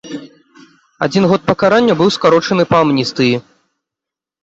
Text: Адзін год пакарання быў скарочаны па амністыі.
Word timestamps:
Адзін 1.09 1.27
год 1.33 1.41
пакарання 1.51 1.93
быў 2.01 2.09
скарочаны 2.17 2.63
па 2.73 2.83
амністыі. 2.89 3.35